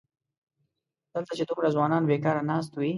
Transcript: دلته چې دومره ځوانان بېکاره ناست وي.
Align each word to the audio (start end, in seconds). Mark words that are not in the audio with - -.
دلته 1.13 1.33
چې 1.37 1.43
دومره 1.49 1.67
ځوانان 1.75 2.03
بېکاره 2.09 2.43
ناست 2.51 2.71
وي. 2.75 2.89